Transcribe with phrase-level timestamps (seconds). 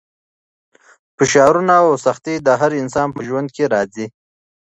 [1.17, 4.05] فشارونه او سختۍ د هر انسان په ژوند کې راځي.